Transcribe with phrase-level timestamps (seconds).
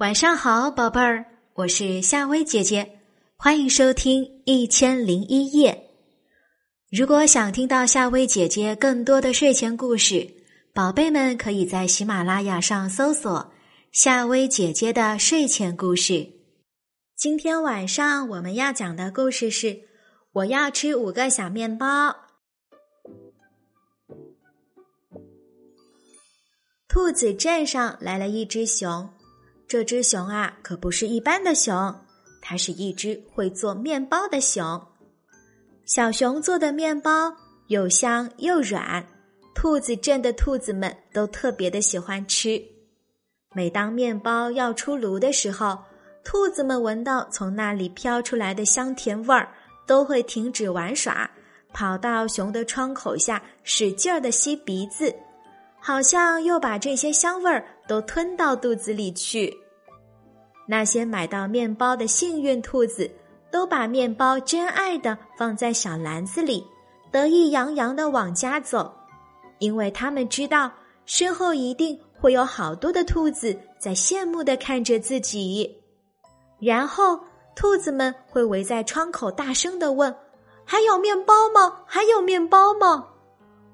[0.00, 3.00] 晚上好，宝贝儿，我是夏薇姐姐，
[3.36, 5.72] 欢迎收听《一千零一夜》。
[6.98, 10.26] 如果想听到夏薇姐姐更多的睡前故事，
[10.72, 13.52] 宝贝们可以在喜马拉雅上搜索
[13.92, 16.26] “夏薇姐姐的睡前故事”。
[17.14, 19.82] 今天晚上我们要讲的故事是：
[20.32, 22.16] 我要吃五个小面包。
[26.88, 29.06] 兔子镇上来了一只熊。
[29.70, 31.94] 这只熊啊，可不是一般的熊，
[32.42, 34.84] 它是一只会做面包的熊。
[35.84, 37.32] 小熊做的面包
[37.68, 39.06] 又香又软，
[39.54, 42.60] 兔子镇的兔子们都特别的喜欢吃。
[43.54, 45.78] 每当面包要出炉的时候，
[46.24, 49.48] 兔子们闻到从那里飘出来的香甜味儿，
[49.86, 51.30] 都会停止玩耍，
[51.72, 55.14] 跑到熊的窗口下，使劲儿的吸鼻子。
[55.82, 59.56] 好像又把这些香味儿都吞到肚子里去。
[60.70, 63.10] 那些买到面包的幸运兔子，
[63.50, 66.64] 都把面包珍爱的放在小篮子里，
[67.10, 68.94] 得意洋洋的往家走，
[69.58, 70.70] 因为他们知道
[71.06, 75.68] 身后一定会有好多的兔子在羡慕的看着自己。
[76.60, 77.18] 然后，
[77.56, 80.14] 兔子们会围在窗口大声的问
[80.64, 81.78] ：“还有面包吗？
[81.84, 83.08] 还有面包吗？”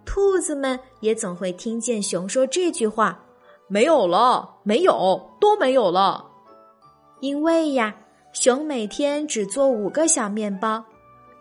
[0.07, 3.23] 兔子们也总会听见熊说这句话
[3.69, 6.25] ：“没有了，没有，都没有了。”
[7.21, 7.95] 因为呀，
[8.33, 10.85] 熊每天只做五个小面包，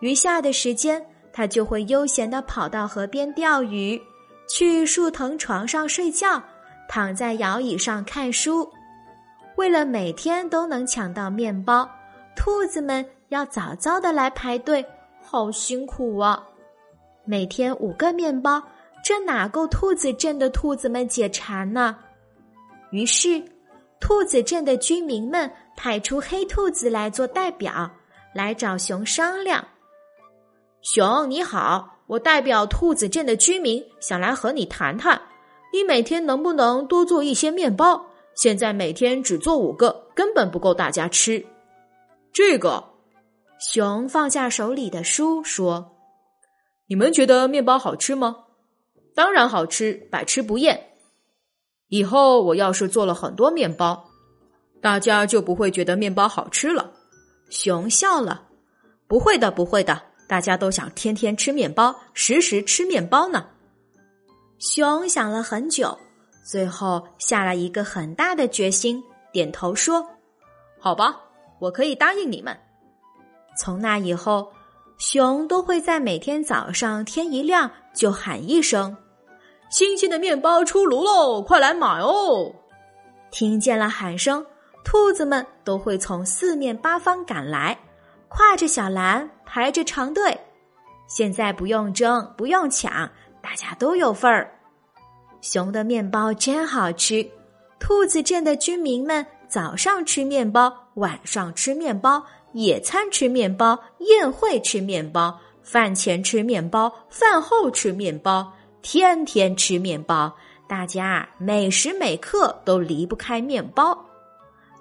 [0.00, 4.00] 余下的时间，它就会悠闲的跑到河边钓鱼，
[4.48, 6.42] 去树藤床上睡觉，
[6.88, 8.68] 躺在摇椅上看书。
[9.56, 11.88] 为了每天都能抢到面包，
[12.34, 14.84] 兔子们要早早的来排队，
[15.22, 16.42] 好辛苦啊！
[17.24, 18.62] 每天五个面包，
[19.02, 21.96] 这哪够兔子镇的兔子们解馋呢？
[22.90, 23.42] 于是，
[23.98, 27.90] 兔子镇的居民们派出黑兔子来做代表，
[28.34, 29.64] 来找熊商量。
[30.82, 35.20] 熊你好，我代表兔子镇的居民，想来和你谈谈，
[35.72, 38.06] 你每天能不能多做一些面包？
[38.34, 41.44] 现在每天只做五个，根本不够大家吃。
[42.32, 42.84] 这个，
[43.58, 45.92] 熊放下手里的书说。
[46.88, 48.44] 你们觉得面包好吃吗？
[49.14, 50.90] 当然好吃，百吃不厌。
[51.88, 54.05] 以后我要是做了很多面包，
[54.86, 56.88] 大家就不会觉得面包好吃了。
[57.50, 58.40] 熊笑了，
[59.08, 63.44] 不会的，不会的，大家都想天天吃面包，时时吃面包呢。
[64.60, 65.98] 熊想了很久，
[66.44, 69.02] 最后下了一个很大的决心，
[69.32, 70.06] 点头说
[70.78, 71.20] ：“好吧，
[71.58, 72.56] 我可以答应你们。”
[73.58, 74.52] 从那以后。
[74.98, 78.96] 熊都会在每天早上天一亮就喊一声
[79.68, 82.54] ：“新鲜的面包出炉喽，快来买哦！”
[83.32, 84.46] 听见了喊声，
[84.86, 87.76] 兔子们都会从四面八方赶来，
[88.30, 90.38] 挎着小篮，排着长队。
[91.08, 93.10] 现在不用争，不用抢，
[93.42, 94.48] 大家都有份儿。
[95.40, 97.28] 熊的面包真好吃，
[97.80, 102.24] 兔子镇的居民们早上吃面包，晚上吃面包。
[102.52, 108.52] 野餐吃面包，宴会吃面包，饭前吃面包，饭后吃面包，
[108.82, 110.32] 天天吃面包。
[110.68, 114.05] 大家每时每刻都离不开面包。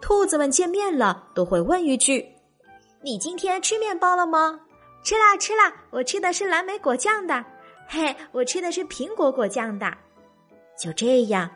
[0.05, 2.23] 兔子们见面了，都会问一句
[3.01, 4.59] ：“你今天吃面包了吗
[5.03, 7.43] ？”“吃啦，吃啦，我吃的是蓝莓果酱的。
[7.89, 9.91] ”“嘿，我吃的是苹果果酱的。”
[10.79, 11.49] 就这样，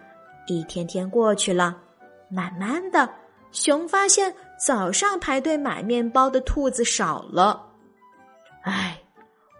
[0.48, 1.78] 一天天过去了，
[2.28, 3.08] 慢慢的。
[3.52, 7.64] 熊发现早上排队买面包的兔子少了，
[8.64, 9.00] 唉，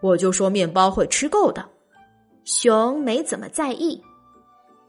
[0.02, 1.64] 我就说面包会吃够的。
[2.44, 4.04] 熊没怎么在意。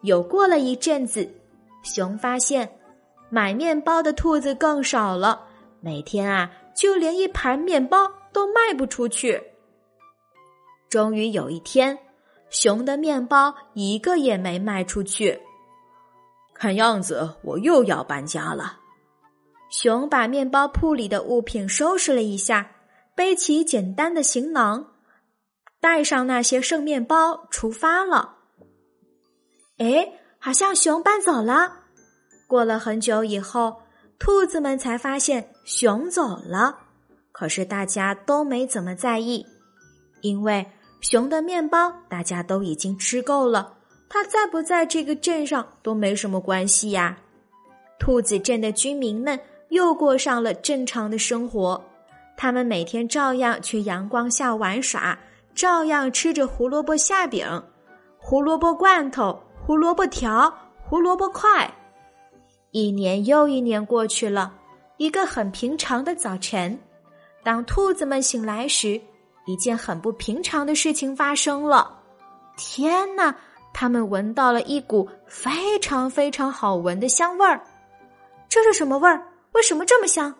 [0.00, 1.30] 又过了一阵子，
[1.82, 2.79] 熊发现
[3.30, 5.46] 买面包的兔子更少了，
[5.80, 9.40] 每天啊，就连一盘面包都卖不出去。
[10.88, 11.96] 终于有一天，
[12.50, 15.40] 熊的面包一个也没卖出去，
[16.52, 18.78] 看样子我又要搬家了。
[19.70, 22.72] 熊把面包铺里的物品收拾了一下，
[23.14, 24.94] 背起简单的行囊，
[25.80, 28.38] 带上那些剩面包，出发了。
[29.78, 31.79] 哎，好像熊搬走了。
[32.50, 33.76] 过了很久以后，
[34.18, 36.76] 兔子们才发现熊走了，
[37.30, 39.46] 可是大家都没怎么在意，
[40.20, 40.66] 因为
[41.00, 43.74] 熊的面包大家都已经吃够了，
[44.08, 47.16] 它在不在这个镇上都没什么关系呀。
[48.00, 49.38] 兔子镇的居民们。
[49.70, 51.80] 又过上了正常的生活，
[52.36, 55.16] 他们每天照样去阳光下玩耍，
[55.54, 57.46] 照样吃着胡萝卜馅饼、
[58.18, 60.52] 胡萝卜罐头、胡萝卜条、
[60.82, 61.72] 胡萝卜块。
[62.72, 64.52] 一年又一年过去了，
[64.96, 66.78] 一个很平常的早晨，
[67.42, 69.00] 当兔子们醒来时，
[69.46, 71.98] 一件很不平常的事情发生了。
[72.56, 73.34] 天哪！
[73.72, 77.60] 他们闻到了一股非常非常好闻的香味儿。
[78.48, 79.24] 这是什么味儿？
[79.52, 80.34] 为什么这么香？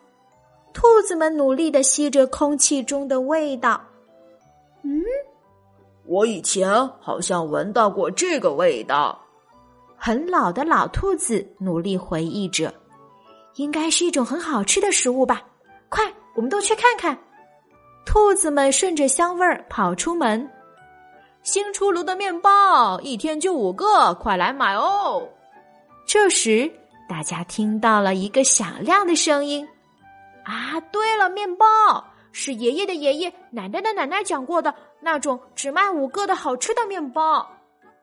[0.73, 3.81] 兔子们努力的吸着空气中的味道。
[4.83, 5.03] 嗯，
[6.07, 9.19] 我以前好像闻到过这个味道。
[10.03, 12.73] 很老的老兔子努力回忆着，
[13.57, 15.43] 应该是一种很好吃的食物吧？
[15.91, 16.03] 快，
[16.35, 17.17] 我们都去看看。
[18.07, 20.51] 兔子们顺着香味儿跑出门。
[21.43, 25.29] 新出炉的面包，一天就五个，快来买哦！
[26.07, 26.73] 这时，
[27.07, 29.69] 大家听到了一个响亮的声音。
[30.45, 31.67] 啊，对了，面包
[32.33, 37.47] 是爷爷的爷爷、奶奶的奶奶讲过的那种只卖五个的好吃的面包。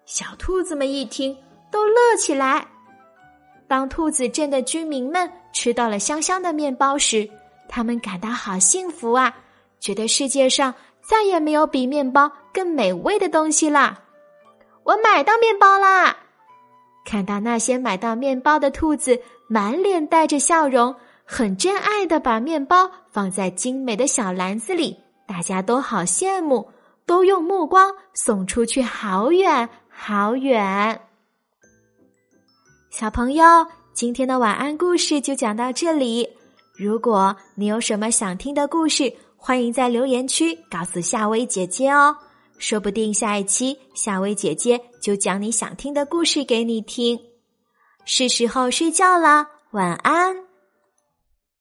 [0.06, 1.36] 小兔子们一听。
[1.72, 2.66] 都乐起来。
[3.68, 7.30] 当兔子镇的居民们吃到了香香的面包时，
[7.68, 9.36] 他们感到好幸福啊！
[9.80, 14.00] 觉得世界上再也没有比面包更美味的东西啦。
[14.84, 16.16] 我买到面包啦！
[17.06, 24.98] 看到那些买到面包的兔子，满脸带着笑容，很真爱的把面包放在精美的小篮子里，
[25.28, 26.70] 大家都好羡慕，
[27.06, 31.02] 都用目光送出去好远好远。
[33.00, 33.46] 小朋友，
[33.94, 36.28] 今天的晚安故事就讲到这里。
[36.76, 42.18] 如果你有什么想听的故事，欢迎在留言区告诉夏薇姐姐哦。
[42.58, 47.20] 说不定下一期夏薇姐姐就讲你想听的故事给你听。
[48.04, 50.47] 是时候睡觉了，晚安。